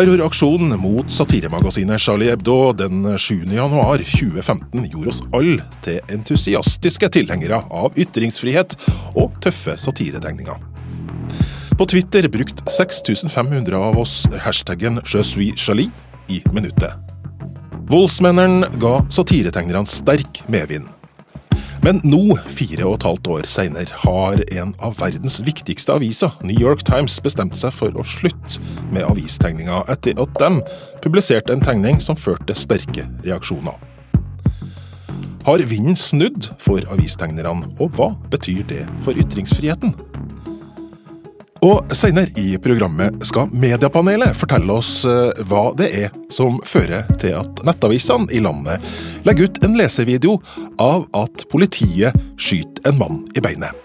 [0.00, 3.34] Terroraksjonen mot satiremagasinet Charlie Hebdo den 7.
[3.52, 8.78] januar 2015 gjorde oss alle til entusiastiske tilhengere av ytringsfrihet
[9.12, 10.56] og tøffe satiretegninger.
[11.76, 15.92] På Twitter brukte 6500 av oss hashtaggen 'Je suis Charlie'
[16.28, 16.96] i minuttet.
[17.92, 20.88] Voldsmennene ga satiretegnerne sterk medvind.
[21.80, 26.58] Men nå, fire og et halvt år senere, har en av verdens viktigste aviser, New
[26.60, 28.60] York Times, bestemt seg for å slutte
[28.92, 30.50] med avistegninga etter at de
[31.00, 33.80] publiserte en tegning som førte sterke reaksjoner.
[35.46, 39.96] Har vinden snudd for avistegnerne, og hva betyr det for ytringsfriheten?
[41.60, 47.34] Og Senere i programmet skal Mediepanelet fortelle oss eh, hva det er som fører til
[47.36, 48.80] at nettavisene i landet
[49.28, 50.38] legger ut en lesevideo
[50.80, 53.76] av at politiet skyter en mann i beinet.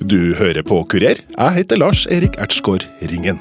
[0.00, 1.20] Du hører på Kurer.
[1.20, 3.38] Jeg heter Lars Erik Ertsgaard Ringen.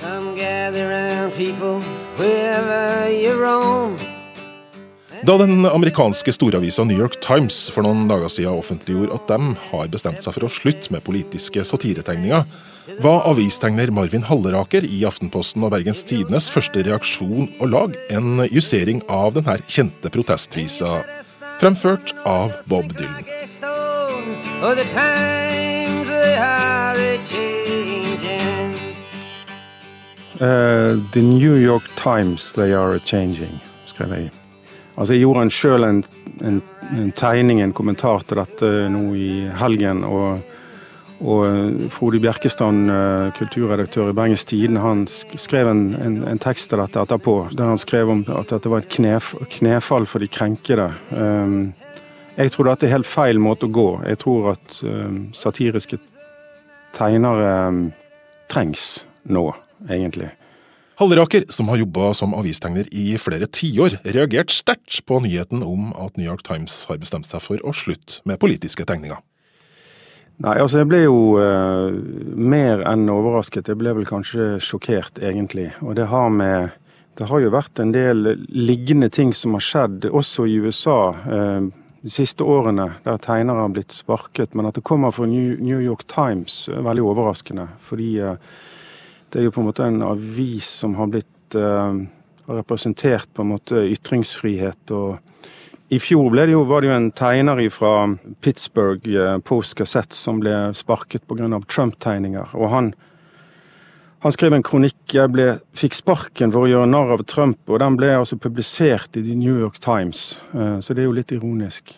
[0.00, 1.80] Come gather people
[2.20, 3.96] wherever you roam.
[5.22, 9.90] Da den amerikanske storavisa New York Times for noen dager siden offentliggjorde at de har
[9.92, 12.44] bestemt seg for å slutte med politiske satiretegninger,
[13.02, 19.02] var avistegner Marvin Halleraker i Aftenposten og Bergens Tidenes første reaksjon å lage en justering
[19.12, 21.02] av denne kjente protestvisa,
[21.60, 23.24] fremført av Bob Dylan.
[30.40, 34.37] Uh, the New York Times, they are changing, skrev jeg.
[34.98, 35.98] Altså, jeg gjorde sjøl en,
[36.42, 40.00] en, en, tegning, en kommentar til dette nå i helgen.
[40.02, 40.40] Og,
[41.22, 46.82] og eh, Frode Bjerkestrand, eh, kulturredaktør i Bergens Tidende, han skrev en, en, tekst til
[46.82, 50.90] dette etterpå, der han skrev om at dette var et knef, knefall for de krenkede.
[51.14, 51.70] Um,
[52.34, 53.88] jeg tror dette er helt feil måte å gå.
[54.06, 56.00] Jeg tror at um, satiriske
[56.98, 57.80] tegnere um,
[58.50, 58.90] trengs
[59.30, 59.46] nå,
[59.86, 60.32] egentlig.
[60.98, 66.16] Halleraker, som har jobba som avistegner i flere tiår, reagerte sterkt på nyheten om at
[66.18, 69.20] New York Times har bestemt seg for å slutte med politiske tegninger.
[70.42, 71.94] Nei, altså jeg ble jo uh,
[72.34, 73.70] mer enn overrasket.
[73.70, 75.68] Jeg ble vel kanskje sjokkert, egentlig.
[75.86, 76.74] Og det har med
[77.18, 81.14] Det har jo vært en del liggende ting som har skjedd, også i USA.
[81.26, 81.70] Uh,
[82.02, 84.50] de siste årene, der tegnere har blitt sparket.
[84.54, 87.68] Men at det kommer fra New York Times, er veldig overraskende.
[87.86, 88.34] Fordi uh,
[89.32, 91.96] det er jo på en måte en avis som har blitt uh,
[92.48, 94.92] representert på en måte ytringsfrihet.
[94.92, 95.18] og
[95.92, 97.92] I fjor det jo, var det jo en tegner fra
[98.40, 101.60] Pittsburgh uh, Post Gazette som ble sparket pga.
[101.68, 102.56] Trump-tegninger.
[102.56, 102.94] og han
[104.18, 105.44] han skrev en kronikk jeg ble,
[105.78, 109.36] fikk sparken for å gjøre narr av Trump, og den ble altså publisert i The
[109.38, 110.40] New York Times.
[110.82, 111.92] Så det er jo litt ironisk.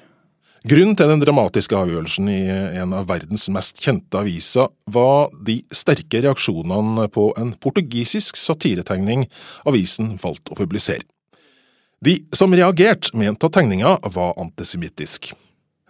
[0.61, 2.41] Grunnen til den dramatiske avgjørelsen i
[2.83, 9.25] en av verdens mest kjente aviser var de sterke reaksjonene på en portugisisk satiretegning
[9.65, 11.07] avisen valgte å publisere.
[12.05, 15.33] De som reagerte, mente at tegninga var antisemittisk.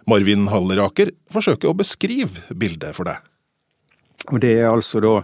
[0.07, 3.19] Marvin Halleraker forsøker å beskrive bildet for deg.
[4.39, 5.15] Det er altså da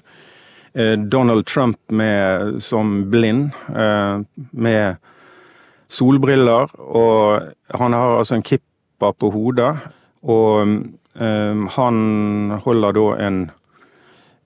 [0.75, 4.99] eh, Donald Trump med, som blind, eh, med
[5.87, 8.66] solbriller, og han har altså en kipp
[8.97, 9.77] kappa på hodet.
[10.23, 10.67] Og
[11.19, 13.51] eh, han holder da en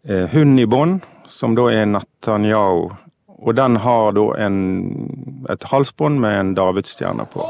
[0.08, 2.92] eh, hund i bånd, som da er Netanyahu.
[3.42, 7.48] Og den har da en, et halsbånd med en davidsstjerne på.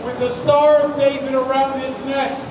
[0.00, 0.30] With a.
[0.30, 2.49] Star of David around his neck.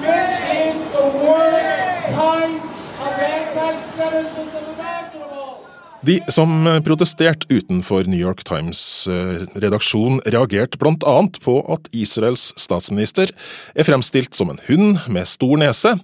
[0.00, 2.60] This is the worst kind
[3.04, 5.66] of anti-Semitism imaginable.
[6.00, 13.28] De som protesterte utenfor New York Times redaksjonen redaksjon, reagerte annet på at Israels statsminister
[13.74, 15.98] er fremstilt som en hund med stor nese,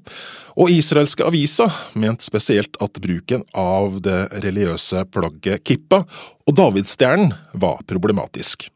[0.57, 6.05] og israelske aviser mente spesielt at bruken av det religiøse plagget kippa
[6.45, 8.69] og davidsstjernen var problematisk.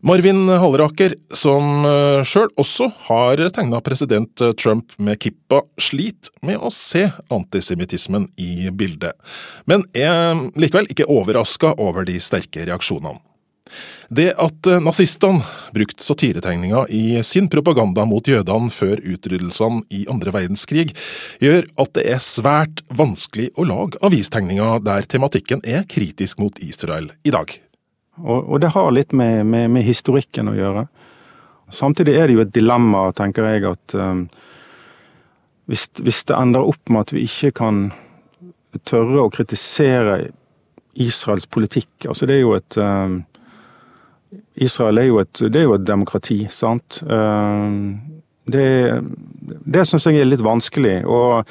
[0.00, 6.72] Marvin Halleraker, som eh, sjøl også har tegna president Trump med kippa, sliter med å
[6.72, 9.12] se antisemittismen i bildet,
[9.68, 13.20] men er likevel ikke overraska over de sterke reaksjonene.
[14.10, 20.88] Det at nazistene brukte satiretegninga i sin propaganda mot jødene før utryddelsene i andre verdenskrig,
[21.44, 27.12] gjør at det er svært vanskelig å lage avistegninger der tematikken er kritisk mot Israel
[27.22, 27.60] i dag.
[28.18, 30.84] Og, og det har litt med, med, med, historikken å gjøre.
[31.70, 34.24] Samtidig er det jo et dilemma, tenker jeg, at um,
[35.70, 37.82] hvis, hvis, det ender opp med at vi ikke kan
[38.86, 40.18] tørre å kritisere
[41.00, 42.08] Israels politikk.
[42.10, 43.20] Altså det er jo et um,
[44.60, 47.00] Israel er jo et, er jo et demokrati, sant.
[47.06, 48.00] Um,
[48.50, 48.66] det,
[49.66, 51.00] det syns jeg er litt vanskelig.
[51.06, 51.46] og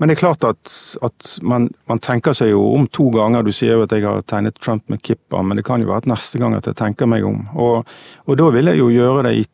[0.00, 0.70] men det er klart at,
[1.04, 3.44] at man, man, tenker seg jo om to ganger.
[3.44, 6.06] Du sier jo at jeg har tegnet Trump med kippa, men det kan jo være
[6.06, 7.42] at neste gang at jeg tenker meg om.
[7.52, 7.90] Og,
[8.24, 9.44] og da vil jeg jo gjøre det i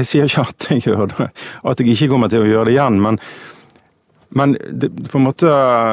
[0.00, 1.28] Jeg sier ikke at jeg gjør det,
[1.70, 3.20] at jeg ikke kommer til å gjøre det igjen, men
[4.34, 5.46] men det, på en måte,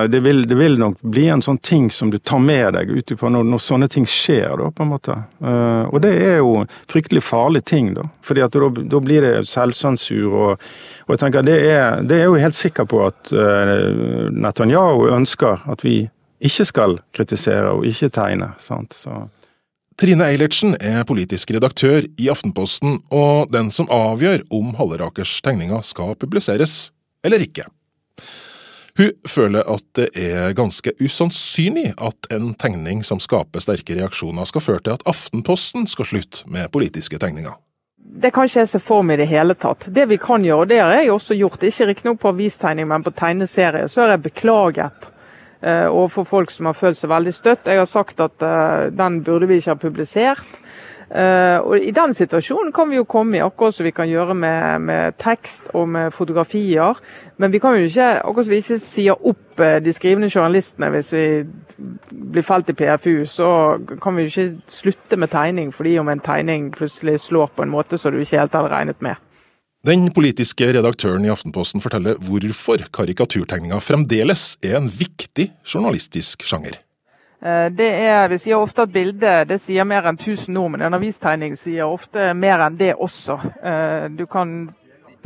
[0.07, 3.11] det vil, det vil, nok bli en sånn ting som du tar med deg ut
[3.11, 4.53] ifra når, når, sånne ting skjer.
[4.61, 5.15] da, på en måte.
[5.43, 6.53] Uh, og det er jo
[6.91, 8.05] fryktelig farlig ting, da.
[8.23, 10.29] fordi da, da blir det selvsensur.
[10.29, 10.69] Og,
[11.05, 15.65] og, jeg tenker, det er, det er jo helt sikker på at uh, Netanyahu ønsker
[15.67, 16.05] at vi
[16.39, 18.53] ikke skal kritisere og ikke tegne.
[18.63, 19.25] sant, så...
[19.99, 26.15] Trine Eilertsen er politisk redaktør i Aftenposten, og den som avgjør om Hallerakers tegninger skal
[26.15, 26.93] publiseres
[27.27, 27.67] eller ikke.
[28.99, 34.65] Hun føler at det er ganske usannsynlig at en tegning som skaper sterke reaksjoner, skal
[34.65, 37.55] føre til at Aftenposten skal slutte med politiske tegninger.
[37.99, 39.85] Det kan ikke jeg se for meg i det hele tatt.
[39.95, 41.63] Det vi kan gjøre, og det har jeg også gjort.
[41.63, 43.87] Ikke riktignok på avistegning, men på tegneserie.
[43.87, 45.07] Så har jeg beklaget
[45.63, 47.69] uh, overfor folk som har følt seg veldig støtt.
[47.69, 50.57] Jeg har sagt at uh, den burde vi ikke ha publisert.
[51.09, 54.35] Uh, og I den situasjonen kan vi jo komme i, akkurat som vi kan gjøre
[54.37, 56.99] med, med, tekst og med fotografier.
[57.41, 60.91] Men vi kan jo ikke akkurat som vi ikke sier opp uh, de skrivende journalistene
[60.93, 61.23] hvis vi
[62.11, 63.49] blir felt i PFU, så
[64.03, 67.73] kan vi jo ikke slutte med tegning fordi om en tegning plutselig slår på en
[67.73, 69.17] måte som du ikke helt hadde regnet med.
[69.87, 76.77] Den politiske redaktøren i Aftenposten forteller hvorfor karikaturtegninga fremdeles er en viktig journalistisk sjanger.
[77.41, 80.83] Eh, det er, Vi sier ofte at bildet det sier mer enn 1000 ord, men
[80.83, 83.39] en avistegning sier ofte mer enn det også.
[83.63, 84.69] Eh, du kan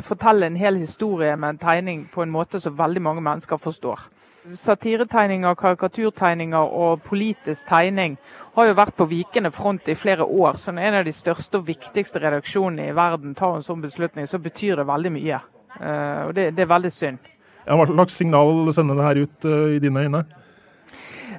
[0.01, 4.10] fortelle en hel historie med en tegning på en måte som veldig mange mennesker forstår.
[4.44, 8.18] Satiretegninger, karikaturtegninger og politisk tegning
[8.56, 10.59] har jo vært på vikende front i flere år.
[10.59, 14.27] Så når en av de største og viktigste redaksjonene i verden tar en sånn beslutning,
[14.27, 15.42] så betyr det veldig mye.
[15.80, 17.31] Eh, og det, det er veldig synd.
[17.63, 20.25] Hva slags signal sender det her ut i dine øyne?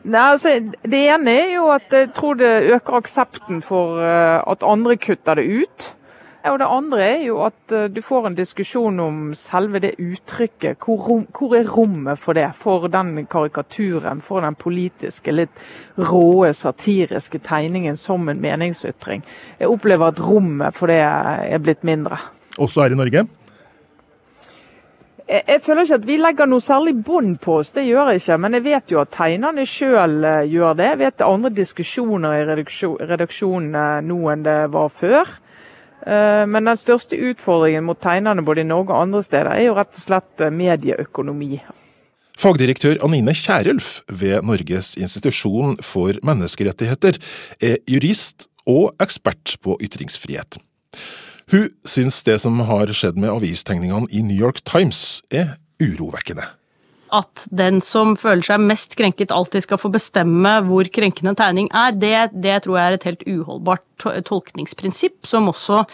[0.05, 4.65] Nei, altså, Det ene er jo at jeg tror det øker aksepten for uh, at
[4.67, 5.87] andre kutter det ut.
[6.45, 10.77] Og Det andre er jo at uh, du får en diskusjon om selve det uttrykket.
[10.77, 12.51] Hvor, rom, hvor, er rommet for det?
[12.61, 15.65] For den karikaturen, for den politiske, litt
[15.97, 19.25] råe, satiriske tegningen som en meningsytring.
[19.59, 22.21] Jeg opplever at rommet for det er blitt mindre.
[22.59, 23.25] Også her i Norge?
[25.25, 28.21] Jeg, jeg, føler ikke at vi legger noe særlig bånd på oss, det gjør jeg
[28.21, 28.41] ikke.
[28.45, 30.91] Men jeg vet jo at tegnerne sjøl eh, gjør det.
[30.91, 32.45] Jeg vet det er andre diskusjoner i
[33.15, 35.33] redaksjonen nå enn det var før.
[36.05, 39.79] Eh, men den største utfordringen mot tegnerne både i Norge og andre steder, er jo
[39.79, 41.63] rett og slett eh, medieøkonomi.
[42.41, 47.21] Fagdirektør Anine Kierulf ved Norges institusjon for menneskerettigheter
[47.63, 50.59] er jurist og ekspert på ytringsfrihet.
[51.53, 56.47] Hun syns det som har skjedd med avistegningene i New York Times er urovekkende.
[57.15, 61.93] At den som føler seg mest krenket, alltid skal få bestemme hvor krenkende tegning er,
[61.95, 65.85] det, det tror jeg er et helt uholdbart tolkningsprinsipp, som også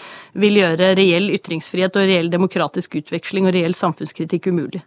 [0.40, 4.80] vil gjøre reell ytringsfrihet og reell demokratisk utveksling og reell samfunnskritikk umulig.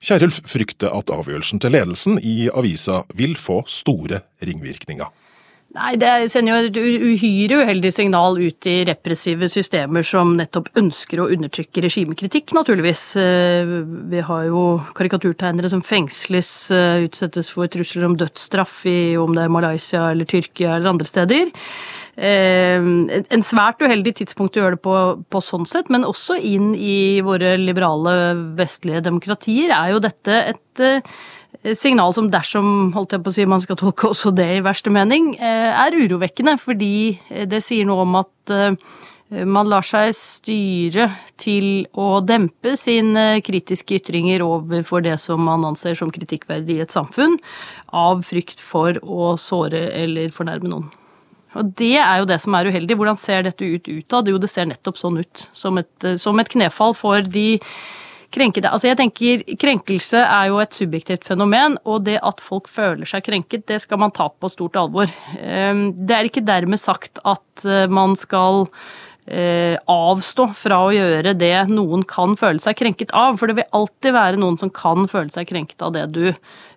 [0.00, 5.10] Kjerulf frykter at avgjørelsen til ledelsen i avisa vil få store ringvirkninger.
[5.70, 6.78] Nei, det sender jo et
[7.22, 13.04] uhyre uheldig signal ut i repressive systemer som nettopp ønsker å undertrykke regimekritikk, naturligvis.
[13.22, 13.70] Eh,
[14.10, 14.64] vi har jo
[14.98, 20.26] karikaturtegnere som fengsles, eh, utsettes for trusler om dødsstraff i om det er Malaysia eller
[20.26, 21.54] Tyrkia eller andre steder.
[22.18, 22.82] Eh,
[23.30, 27.20] en svært uheldig tidspunkt å gjøre det på, på sånn sett, men også inn i
[27.22, 30.82] våre liberale vestlige demokratier er jo dette et
[31.76, 34.92] signal som dersom holdt jeg på å si, man skal tolke også det i verste
[34.92, 36.56] mening, eh, er urovekkende.
[36.60, 38.76] Fordi eh, det sier noe om at eh,
[39.46, 45.94] man lar seg styre til å dempe sine kritiske ytringer overfor det som man anser
[45.98, 47.36] som kritikkverdig i et samfunn,
[47.94, 50.88] av frykt for å såre eller fornærme noen.
[51.58, 52.94] Og Det er jo det som er uheldig.
[52.98, 54.28] Hvordan ser dette ut utad?
[54.30, 55.48] Jo, det ser nettopp sånn ut.
[55.52, 57.58] Som et, som et knefall for de
[58.34, 58.70] krenkede.
[58.70, 63.24] Altså jeg tenker Krenkelse er jo et subjektivt fenomen, og det at folk føler seg
[63.26, 65.10] krenket, det skal man ta på stort alvor.
[65.38, 68.66] Ehm, det er ikke dermed sagt at eh, man skal
[69.26, 73.40] eh, avstå fra å gjøre det noen kan føle seg krenket av.
[73.40, 76.24] For det vil alltid være noen som kan føle seg krenket av det du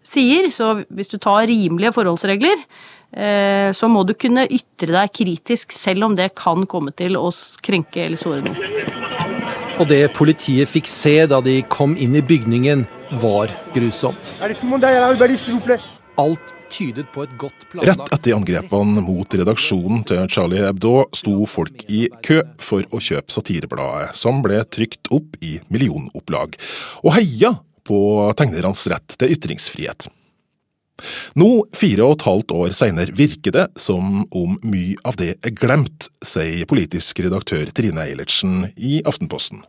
[0.05, 0.49] sier.
[0.53, 2.65] Så hvis du tar rimelige forholdsregler,
[3.13, 7.29] eh, så må du kunne ytre deg kritisk selv om det kan komme til å
[7.65, 9.12] krenke eller såre noen.
[9.81, 12.85] Og det politiet fikk se da de kom inn i bygningen,
[13.21, 14.33] var grusomt.
[16.21, 21.45] Alt tydet på et godt planlagt Rett etter angrepene mot redaksjonen til Charlie Hebdo sto
[21.49, 26.57] folk i kø for å kjøpe satirebladet, som ble trykt opp i millionopplag,
[27.01, 27.99] og heia på
[28.39, 30.09] tegnernes rett til ytringsfrihet.
[31.39, 35.55] Nå, fire og et halvt år senere, virker det som om mye av det er
[35.57, 39.63] glemt, sier politisk redaktør Trine Eilertsen i Aftenposten.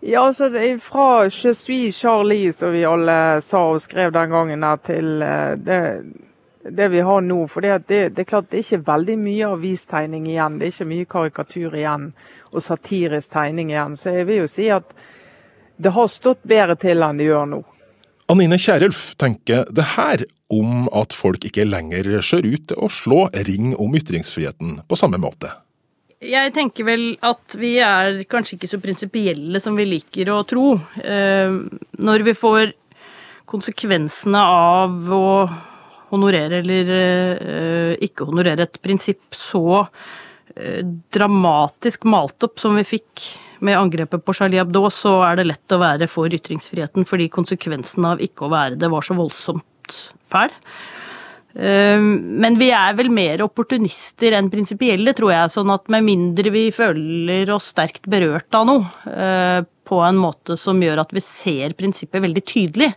[0.00, 0.48] Ja, altså
[0.80, 6.02] Fra 'Je suis Charlie', som vi alle sa og skrev den gangen, til eh, det,
[6.70, 7.46] det vi har nå.
[7.46, 10.58] For det, det, er klart det er ikke veldig mye avistegning igjen.
[10.58, 12.12] Det er ikke mye karikatur igjen
[12.52, 13.96] og satirisk tegning igjen.
[13.96, 14.94] Så jeg vil jo si at
[15.76, 17.62] det har stått bedre til enn det gjør nå.
[18.26, 23.28] Anine Kierulf tenker det her om at folk ikke lenger ser ut til å slå
[23.46, 25.52] ring om ytringsfriheten på samme måte.
[26.24, 30.72] Jeg tenker vel at vi er kanskje ikke så prinsipielle som vi liker å tro.
[30.98, 31.54] Eh,
[32.02, 32.72] når vi får
[33.46, 35.26] konsekvensene av å
[36.10, 39.84] honorere eller eh, ikke honorere et prinsipp så
[40.56, 40.82] eh,
[41.14, 43.28] dramatisk malt opp som vi fikk
[43.64, 48.06] med angrepet på Charlie Hebdo, så er det lett å være for ytringsfriheten, fordi konsekvensen
[48.08, 49.96] av ikke å være det var så voldsomt
[50.26, 50.52] fæl.
[51.56, 52.10] Ehm,
[52.42, 55.54] men vi er vel mer opportunister enn prinsipielle, tror jeg.
[55.54, 60.56] Sånn at med mindre vi føler oss sterkt berørt av noe, eh, på en måte
[60.58, 62.90] som gjør at vi ser prinsippet veldig tydelig,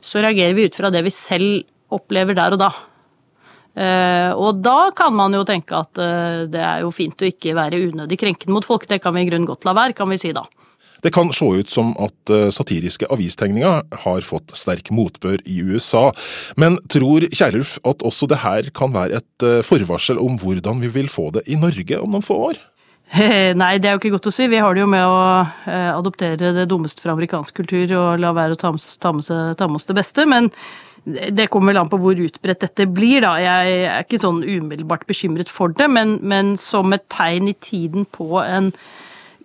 [0.00, 2.70] så reagerer vi ut fra det vi selv opplever der og da.
[3.78, 7.54] Eh, og da kan man jo tenke at uh, det er jo fint å ikke
[7.54, 8.88] være unødig krenkende mot folk.
[8.90, 10.44] Det kan vi i grunnen godt la være, kan vi si da.
[11.00, 16.08] Det kan se ut som at uh, satiriske avistegninger har fått sterk motbør i USA,
[16.60, 21.08] men tror Kierulf at også det her kan være et forvarsel om hvordan vi vil
[21.08, 22.60] få det i Norge om noen få år?
[23.62, 24.46] Nei, det er jo ikke godt å si.
[24.50, 25.16] Vi har det jo med å
[25.96, 29.26] adoptere det dummeste fra amerikansk kultur og la være å ta med, ta med,
[29.58, 30.26] ta med oss det beste.
[30.30, 30.52] Men
[31.06, 33.34] det kommer vel an på hvor utbredt dette blir, da.
[33.40, 38.06] Jeg er ikke sånn umiddelbart bekymret for det, men, men som et tegn i tiden
[38.12, 38.72] på en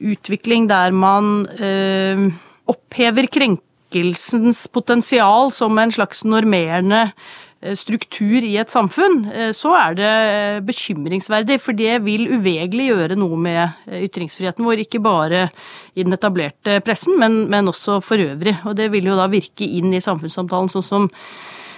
[0.04, 2.28] utvikling der man øh,
[2.72, 7.08] opphever krenkelsens potensial som en slags normerende
[7.74, 11.58] struktur i et samfunn, eh, så er det eh, bekymringsverdig.
[11.64, 14.86] For det vil uvegerlig gjøre noe med ytringsfriheten vår.
[14.86, 15.48] Ikke bare
[15.96, 18.58] i den etablerte pressen, men, men også for øvrig.
[18.68, 21.10] Og det vil jo da virke inn i samfunnssamtalen, sånn som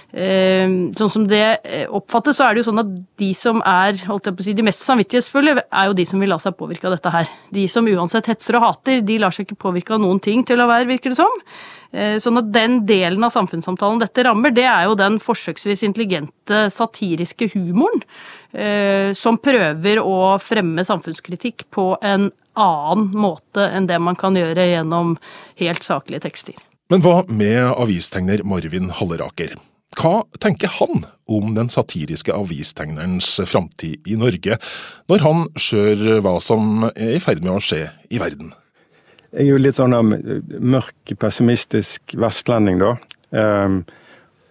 [0.08, 4.30] sånn som det eh, oppfattes, så er det jo sånn at de som er holdt
[4.30, 6.88] jeg på å si, de mest samvittighetsfulle, er jo de som vil la seg påvirke
[6.88, 7.28] av dette her.
[7.52, 10.64] De som uansett hetser og hater, de lar seg ikke påvirke av noen ting til
[10.64, 11.44] å være, virker det som.
[11.92, 16.66] Eh, sånn at den delen av samfunnssamtalen dette rammer, det er jo den forsøksvis intelligente
[16.72, 18.04] satiriske humoren
[18.52, 24.70] eh, som prøver å fremme samfunnskritikk på en annen måte enn det man kan gjøre
[24.72, 25.16] gjennom
[25.60, 26.56] helt saklige tekster.
[26.88, 29.58] Men hva med avistegner Marvin Halleraker?
[29.96, 34.58] Hva tenker han om den satiriske avistegnerens framtid i Norge,
[35.08, 38.52] når han ser hva som er i ferd med å skje i verden?
[39.32, 40.12] Jeg er jo litt sånn um,
[40.72, 42.94] mørk, pessimistisk vestlending, da.
[43.32, 43.82] Um,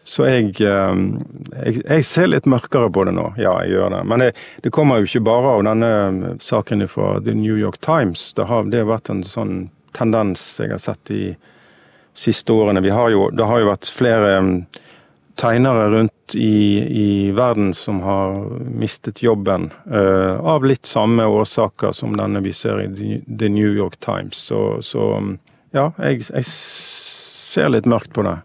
[0.07, 1.17] så jeg, um,
[1.51, 3.31] jeg, jeg, ser litt mørkere på det nå.
[3.41, 4.03] Ja, jeg gjør det.
[4.09, 4.29] Men det,
[4.63, 8.29] det kommer jo ikke bare av denne saken fra The New York Times.
[8.37, 9.55] Det har, det har vært en sånn
[9.97, 11.21] tendens jeg har sett de
[12.17, 12.85] siste årene.
[12.93, 14.37] Har jo, det har jo vært flere
[15.37, 18.41] tegnere rundt i, i, verden som har
[18.73, 23.99] mistet jobben, uh, av litt samme årsaker som denne vi ser i The New York
[24.03, 24.37] Times.
[24.49, 25.07] Så, så
[25.75, 28.37] ja, jeg, jeg, ser litt mørkt på det.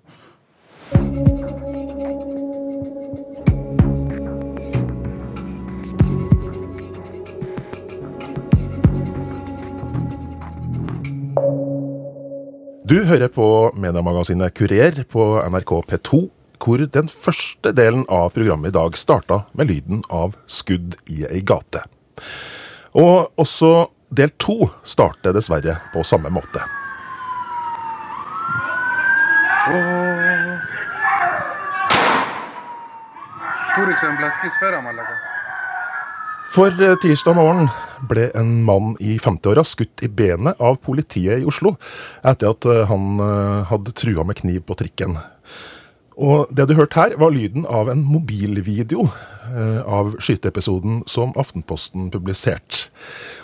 [12.93, 13.47] Du hører på
[13.81, 16.23] mediemagasinet Kurer på NRK P2
[16.63, 21.43] hvor den første delen av programmet i dag starta med lyden av skudd i ei
[21.43, 21.83] gate.
[22.95, 26.63] Og også del to starter dessverre på samme måte.
[36.53, 37.71] For eh, tirsdag morgen
[38.11, 41.77] ble en mann i 50-åra skutt i benet av politiet i Oslo
[42.21, 45.17] etter at eh, han eh, hadde trua med kniv på trikken.
[46.17, 52.11] Og det du hørte her, var lyden av en mobilvideo eh, av skyteepisoden som Aftenposten
[52.13, 52.91] publiserte.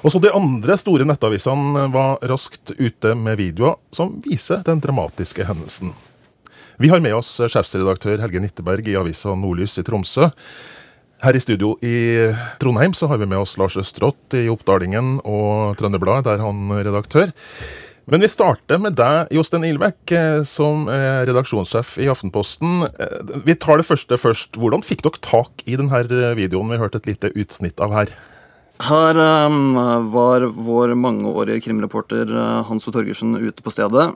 [0.05, 5.95] Også de andre store nettavisene var raskt ute med videoer som viser den dramatiske hendelsen.
[6.79, 10.29] Vi har med oss sjefsredaktør Helge Nitteberg i avisa Nordlys i Tromsø.
[11.19, 12.31] Her i studio i
[12.63, 16.85] Trondheim så har vi med oss Lars Østrått i Oppdalingen og Trønderbladet, der han er
[16.87, 17.33] redaktør.
[18.09, 22.87] Men vi starter med deg, Jostein Ilbekk, eh, som er redaksjonssjef i Aftenposten.
[22.89, 24.57] Eh, vi tar det første først.
[24.57, 26.01] Hvordan fikk dere tak i denne
[26.39, 28.15] videoen vi hørte et lite utsnitt av her?
[28.89, 29.77] Her um,
[30.15, 32.33] var vår mangeårige krimreporter
[32.71, 32.95] Hans O.
[32.95, 34.09] Torgersen ute på stedet.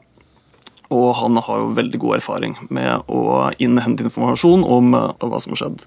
[0.89, 5.67] Og han har jo veldig god erfaring med å innhente informasjon om hva som har
[5.67, 5.85] skjedd.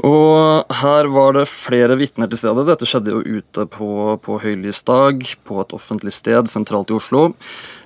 [0.00, 2.64] Og her var det flere vitner til stede.
[2.64, 7.26] Dette skjedde jo ute på, på høylysdag, på et offentlig sted sentralt i Oslo.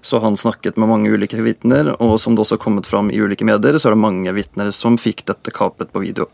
[0.06, 3.18] Så han snakket med mange ulike vitner, og som det også har kommet fram i
[3.18, 6.28] ulike medier, så er det mange vitner som fikk dette kapet på video.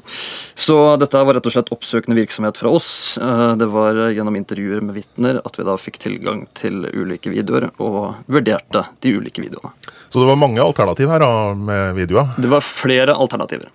[0.53, 2.93] Så dette var rett og slett oppsøkende virksomhet fra oss.
[3.17, 7.71] Eh, det var gjennom intervjuer med vitner at vi da fikk tilgang til ulike videoer,
[7.81, 9.73] og vurderte de ulike videoene.
[10.13, 12.37] Så det var mange alternativ her da, med videoer?
[12.37, 13.73] Det var flere alternativer.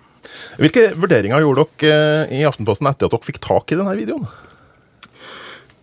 [0.58, 4.26] Hvilke vurderinger gjorde dere eh, i Aftenposten etter at dere fikk tak i denne videoen?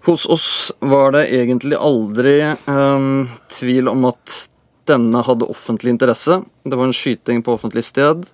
[0.06, 0.50] Hos oss
[0.86, 2.38] var det egentlig aldri
[2.70, 4.36] um, tvil om at
[4.86, 6.44] denne hadde offentlig interesse.
[6.62, 8.28] Det var en skyting på offentlig sted.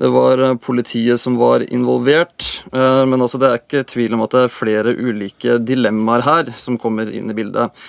[0.00, 2.46] Det var eh, politiet som var involvert.
[2.72, 6.80] Men altså, det er ikke tvil om at det er flere ulike dilemmaer her som
[6.80, 7.84] kommer inn i bildet.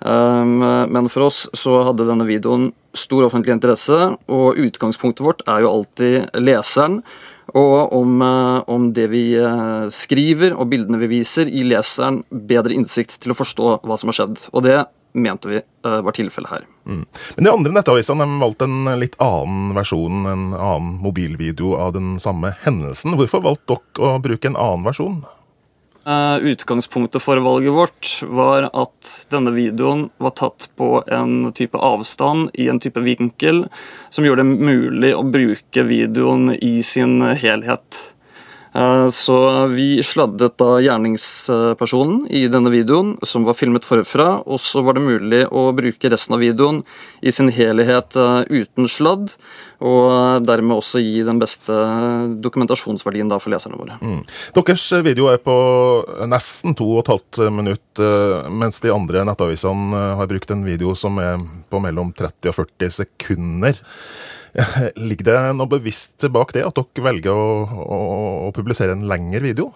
[0.00, 0.58] Um,
[0.92, 5.72] men for oss så hadde denne videoen stor offentlig interesse, og utgangspunktet vårt er jo
[5.72, 7.00] alltid leseren.
[7.54, 12.74] Og om, uh, om det vi uh, skriver og bildene vi viser, gir leseren bedre
[12.74, 14.40] innsikt til å forstå hva som har skjedd.
[14.50, 14.80] Og det
[15.16, 16.66] mente vi uh, var tilfellet her.
[16.84, 17.04] Mm.
[17.36, 22.56] Men De andre nettavisene valgte en litt annen versjon, en annen mobilvideo av den samme
[22.66, 23.16] hendelsen.
[23.16, 25.22] Hvorfor valgte dere å bruke en annen versjon?
[26.06, 32.52] Uh, utgangspunktet for valget vårt var at denne videoen var tatt på en type avstand,
[32.54, 33.64] i en type vinkel,
[34.14, 38.14] som gjorde det mulig å bruke videoen i sin helhet.
[38.76, 39.38] Uh, så
[39.72, 45.06] vi sladdet da gjerningspersonen i denne videoen, som var filmet forfra, og så var det
[45.06, 46.82] mulig å bruke resten av videoen
[47.24, 49.32] i sin helhet uh, uten sladd
[49.84, 51.74] og dermed også gi den beste
[52.44, 53.98] dokumentasjonsverdien da for leserne våre.
[54.00, 54.22] Mm.
[54.56, 55.56] Deres video er på
[56.30, 61.36] nesten 2,5 minutt, eh, mens de andre nettavisene eh, har brukt en video som er
[61.68, 63.84] på mellom 30 og 40 sekunder.
[65.08, 68.00] Ligger det noe bevisst bak det, at dere velger å, å,
[68.48, 69.70] å publisere en lengre video?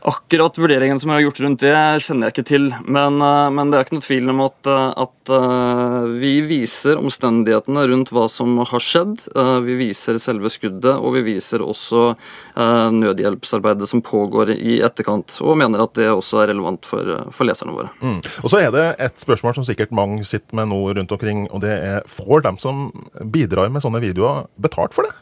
[0.00, 2.68] Akkurat vurderingen som jeg har gjort rundt det, kjenner jeg ikke til.
[2.88, 6.96] Men, eh, men det er ikke noe tvil om at, eh, at, eh, vi viser
[6.96, 9.28] omstendighetene rundt hva som har skjedd.
[9.64, 12.16] Vi viser selve skuddet, og vi viser også
[12.56, 15.40] nødhjelpsarbeidet som pågår i etterkant.
[15.40, 17.90] Og mener at det også er relevant for, for leserne våre.
[18.00, 18.20] Mm.
[18.42, 21.60] Og Så er det et spørsmål som sikkert mange sitter med nå rundt omkring, og
[21.60, 22.90] det er får dem som
[23.30, 25.14] bidrar med sånne videoer, betalt for det?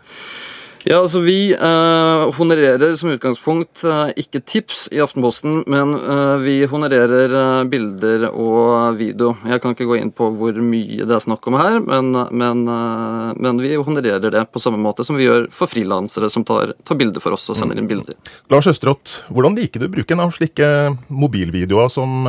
[0.89, 6.55] Ja, altså Vi eh, honorerer som utgangspunkt eh, ikke tips i Aftenposten, men eh, vi
[6.71, 9.35] honorerer eh, bilder og video.
[9.45, 12.65] Jeg kan ikke gå inn på hvor mye det er snakk om her, men, men,
[12.73, 16.73] eh, men vi honorerer det på samme måte som vi gjør for frilansere som tar,
[16.89, 18.17] tar bilder for oss og sender inn bilder.
[18.49, 20.71] Lars Østerått, hvordan liker du bruken av slike
[21.13, 22.23] mobilvideoer som,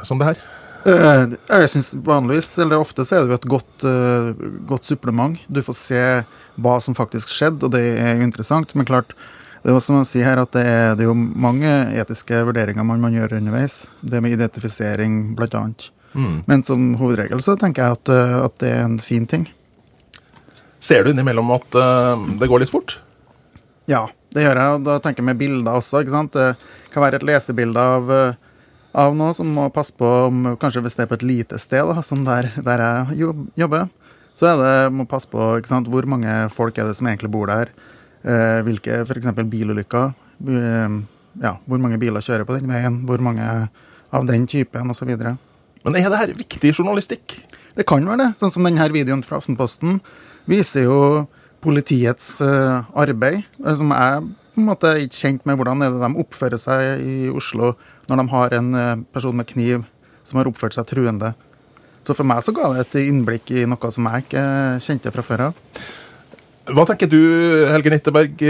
[0.00, 0.46] som det her?
[0.86, 3.86] Jeg synes vanligvis, eller ofte, så er det jo et godt,
[4.68, 5.40] godt supplement.
[5.50, 6.02] Du får se
[6.62, 8.70] hva som faktisk skjedde, og det er jo interessant.
[8.78, 9.16] Men klart,
[9.62, 12.38] det er jo som man sier her, at det er, det er jo mange etiske
[12.46, 13.80] vurderinger man, man gjør underveis.
[13.98, 15.88] Det med identifisering, blant annet.
[16.16, 16.36] Mm.
[16.46, 19.48] Men som hovedregel så tenker jeg at, eh, at, det er en fin ting.
[20.78, 21.76] Ser du innimellom at
[22.38, 22.98] det går litt fort?
[23.90, 24.78] Ja, det gjør jeg.
[24.78, 26.02] Og da tenker jeg med bilder også.
[26.02, 26.36] ikke sant?
[26.36, 28.38] Det kan være et lesebilde av, eh,
[28.96, 31.84] av noe som må passe på om Kanskje hvis det er på et lite sted,
[31.84, 33.88] da, som der, der jeg jobber
[34.36, 37.48] så er det, må passe på sant, hvor mange folk er det som egentlig bor
[37.48, 37.70] der.
[38.20, 39.30] Eh, hvilke f.eks.
[39.48, 40.10] bilulykker.
[40.44, 40.96] Eh,
[41.40, 42.98] ja, hvor mange biler kjører på den veien.
[43.08, 43.46] Hvor mange
[44.12, 45.08] av den typen osv.
[45.08, 47.38] Men er det her viktig journalistikk?
[47.76, 48.30] Det kan være det.
[48.42, 50.02] Sånn som denne videoen fra Aftenposten
[50.48, 51.00] viser jo
[51.64, 53.40] politiets eh, arbeid.
[53.64, 57.00] Eh, som er på en måte ikke kjent med hvordan er det de oppfører seg
[57.00, 57.72] i Oslo
[58.08, 59.84] når de har en eh, person med kniv
[60.26, 61.34] som har oppført seg truende.
[62.06, 64.44] Så for meg så ga det et innblikk i noe som jeg ikke
[64.86, 65.62] kjente fra før av.
[66.66, 67.20] Hva tenker du,
[67.70, 68.40] Helge Nitteberg?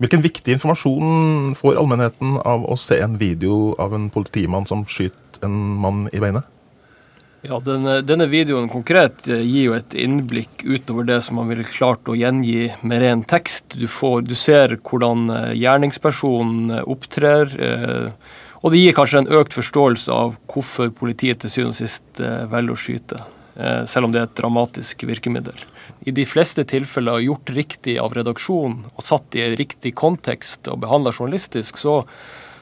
[0.00, 5.44] Hvilken viktig informasjon får allmennheten av å se en video av en politimann som skyter
[5.44, 6.44] en mann i beinet?
[7.44, 11.66] Ja, denne, denne, videoen konkret eh, gir jo et innblikk utover det som man ville
[11.68, 13.76] klart å gjengi med ren tekst.
[13.76, 17.52] Du, får, du ser hvordan eh, gjerningspersonen eh, opptrer.
[17.52, 18.32] Eh,
[18.64, 22.46] og det gir kanskje en økt forståelse av hvorfor politiet til syvende og sist eh,
[22.48, 23.18] velger å skyte,
[23.60, 25.58] eh, selv om det er et dramatisk virkemiddel.
[26.08, 30.80] I de fleste tilfeller gjort riktig av redaksjonen og satt i en riktig kontekst og
[30.80, 31.98] behandla journalistisk, så,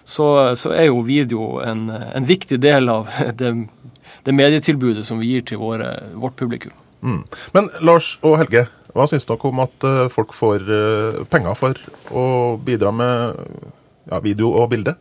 [0.02, 0.26] så,
[0.58, 3.06] så, er jo video en, en viktig del av
[3.38, 3.54] det,
[4.26, 6.74] det medietilbudet som vi gir til våre, vårt publikum.
[7.06, 7.22] Mm.
[7.54, 10.66] Men Lars og Helge, hva syns dere om at uh, folk får
[11.30, 11.78] penger for
[12.10, 12.26] å
[12.62, 13.40] bidra med
[14.10, 14.98] ja, video og bilde?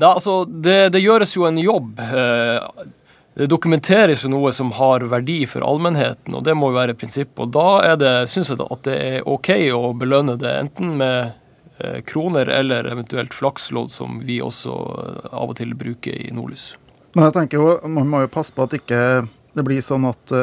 [0.00, 2.00] Ja, altså, det, det, gjøres jo en jobb.
[2.00, 2.86] Uh,
[3.38, 7.44] det dokumenteres jo noe som har verdi for allmennheten, og det må jo være prinsippet.
[7.44, 11.36] Og da er syns jeg at det er OK å belønne det, enten med
[12.04, 14.74] kroner eller eventuelt flakslodd, som vi også
[15.32, 16.74] av og til bruker i Nordlys.
[17.14, 19.00] Men jeg tenker jo, Man må jo passe på at ikke
[19.56, 20.34] det blir sånn at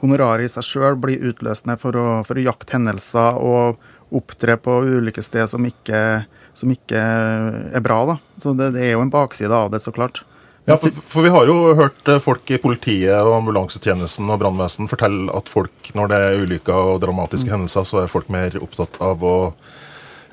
[0.00, 3.82] honoraret i seg sjøl blir utløsende for å, for å, jakte hendelser og
[4.14, 6.24] opptre på ulike steder som ikke,
[6.54, 8.00] som ikke er bra.
[8.12, 8.16] da.
[8.40, 10.22] Så det, det, er jo en bakside av det, så klart.
[10.64, 14.88] Ja, for, for, Vi har jo hørt eh, folk i politiet og ambulansetjenesten og brannvesen
[14.88, 17.54] fortelle at folk, når det er ulykker og dramatiske mm.
[17.58, 19.36] hendelser, så er folk mer opptatt av å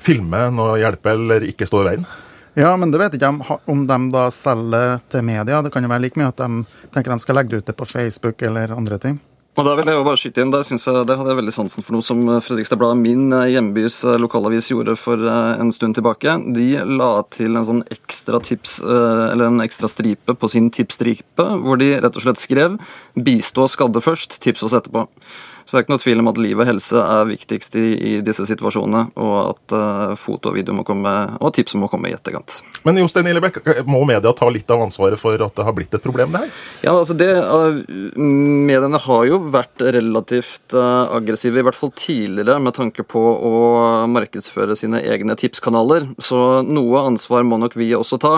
[0.02, 2.06] filme enn å hjelpe eller ikke stå i veien.
[2.58, 3.30] Ja, men det vet ikke
[3.70, 5.60] om de da selger til media.
[5.64, 7.88] Det kan jo være like mye at de tenker de skal legge det ut på
[7.88, 9.20] Facebook eller andre ting.
[9.52, 11.84] Og da vil jeg jo bare skyte inn, der, jeg, der hadde jeg veldig sansen
[11.84, 15.98] for noe som Fredrikstad Blad, min eh, hjembys eh, lokalavis, gjorde for eh, en stund
[15.98, 16.38] tilbake.
[16.56, 21.76] De la til en sånn ekstra tips, eller en ekstra stripe på sin tipsstripe, hvor
[21.80, 22.80] de rett og slett skrev
[23.12, 25.04] 'bistå skadde først, tips oss etterpå'.
[25.64, 28.12] Så det er ikke noe tvil om at liv og helse er viktigst i, i
[28.24, 32.16] disse situasjonene, og at uh, foto og video må komme, og tips må komme i
[32.16, 32.60] etterkant.
[32.86, 36.04] Men Jostein Illebekk, må media ta litt av ansvaret for at det har blitt et
[36.04, 36.56] problem, det her?
[36.88, 37.78] Ja, altså det, uh,
[38.18, 43.54] Mediene har jo vært relativt uh, aggressive, i hvert fall tidligere, med tanke på å
[44.10, 46.08] markedsføre sine egne tipskanaler.
[46.22, 48.32] Så noe ansvar må nok vi også ta.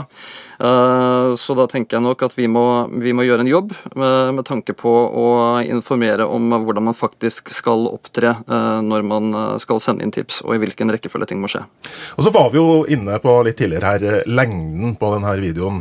[0.55, 2.63] Så da tenker jeg nok at vi må,
[3.03, 5.27] vi må gjøre en jobb med, med tanke på å
[5.67, 10.13] informere om hvordan man faktisk faktisk skal opptre eh, når man eh, skal sende inn
[10.13, 11.65] tips, og i hvilken rekkefølge ting må skje.
[12.19, 15.81] Og Så var vi jo inne på litt tidligere her, eh, lengden på denne videoen.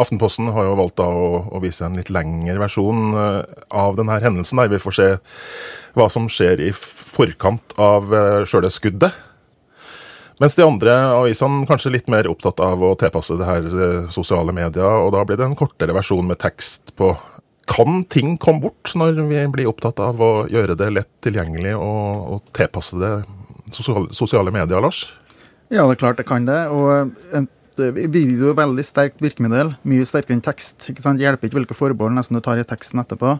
[0.00, 1.10] Aftenposten har jo valgt å,
[1.50, 5.08] å, vise en litt lengre versjon av denne hendelsen, der vi får se
[5.98, 8.08] hva som skjer i forkant av
[8.48, 9.12] sjøle skuddet.
[10.40, 13.66] Mens de andre avisene kanskje litt mer opptatt av å tilpasse det her
[14.14, 17.12] sosiale medier, og da blir det en kortere versjon med tekst på
[17.70, 22.34] kan ting komme bort når vi blir opptatt av å gjøre det lett tilgjengelig og,
[22.34, 23.12] og tilpasse det
[23.70, 25.04] sosiale, medier, Lars?
[25.70, 26.64] Ja, det er klart det kan det.
[26.74, 27.46] Og en
[28.10, 29.74] video er veldig sterkt virkemiddel.
[29.86, 30.88] Mye sterkere enn tekst.
[30.90, 31.22] ikke sant?
[31.22, 33.36] Hjelper ikke hvilke forbehold nesten du tar i teksten etterpå.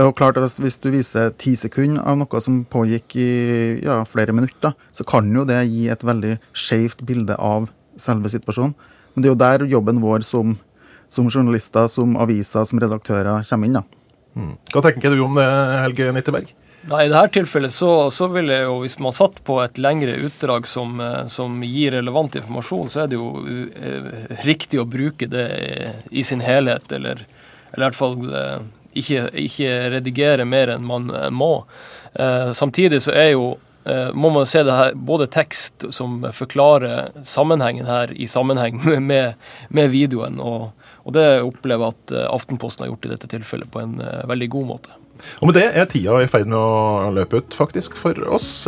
[0.00, 3.30] Og klart Hvis du viser ti sekunder av noe som pågikk i
[3.82, 8.74] ja, flere minutter, så kan jo det gi et veldig skjevt bilde av selve situasjonen.
[9.14, 10.58] Men det er jo der jobben vår som
[11.10, 13.78] som journalister, som aviser, som redaktører kommer inn.
[13.80, 13.84] da.
[14.38, 14.56] Mm.
[14.72, 15.46] Hva tenker du om det,
[15.82, 16.52] Helge Nitteberg?
[16.88, 20.14] Nei, I dette tilfellet så, så vil jeg jo, hvis man satt på et lengre
[20.24, 25.28] utdrag som, eh, som gir relevant informasjon, så er det jo uh, riktig å bruke
[25.28, 25.48] det
[26.08, 27.20] i sin helhet, eller,
[27.74, 28.62] eller i hvert fall uh,
[28.96, 31.52] ikke, ikke, redigere mer enn man uh, må.
[32.56, 33.52] samtidig så er jo
[34.12, 39.38] må man se det her, både tekst som forklarer sammenhengen her i sammenheng med,
[39.68, 40.70] med videoen, og,
[41.04, 44.26] og det opplever jeg at eh, Aftenposten har gjort i dette tilfellet på en uh,
[44.28, 44.96] veldig god måte.
[45.40, 48.64] Og med det er tida i ferd med å løpe ut, faktisk, for oss.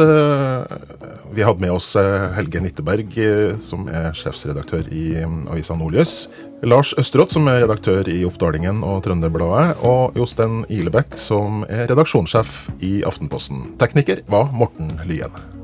[1.32, 1.94] Vi hadde med oss
[2.36, 3.16] Helge Nitteberg,
[3.56, 6.26] som er sjefsredaktør i avisa Nordlys.
[6.62, 9.80] Lars Østerått, som er redaktør i Oppdalingen og Trønderbladet.
[9.82, 13.72] Og Jostein Ilebekk, som er redaksjonssjef i Aftenposten.
[13.82, 15.61] Tekniker var Morten Lyen.